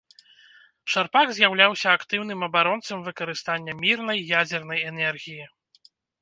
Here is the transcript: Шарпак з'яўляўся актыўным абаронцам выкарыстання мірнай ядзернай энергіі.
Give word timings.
Шарпак 0.93 1.27
з'яўляўся 1.39 1.87
актыўным 1.97 2.39
абаронцам 2.47 3.03
выкарыстання 3.09 3.77
мірнай 3.83 4.25
ядзернай 4.41 4.79
энергіі. 4.95 5.45